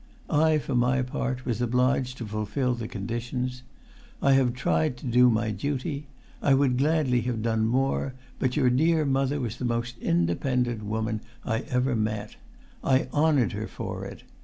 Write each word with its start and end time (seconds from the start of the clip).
I, 0.31 0.57
for 0.57 0.73
my 0.73 1.03
part, 1.03 1.45
was 1.45 1.61
obliged 1.61 2.17
to 2.17 2.25
fulfil 2.25 2.73
the 2.73 2.87
conditions. 2.87 3.61
I 4.19 4.33
have 4.33 4.55
tried 4.55 4.97
to 4.97 5.05
do 5.05 5.29
my 5.29 5.51
duty. 5.51 6.07
I 6.41 6.55
would 6.55 6.79
gladly 6.79 7.21
have 7.21 7.43
done 7.43 7.67
more, 7.67 8.15
but 8.39 8.55
your 8.55 8.71
dear 8.71 9.05
mother 9.05 9.39
was 9.39 9.57
the 9.57 9.65
most 9.65 9.99
independent 9.99 10.81
woman 10.83 11.21
I 11.45 11.59
ever 11.69 11.95
met. 11.95 12.35
I 12.83 13.09
honoured 13.13 13.51
her 13.51 13.67
for 13.67 14.03
it. 14.03 14.23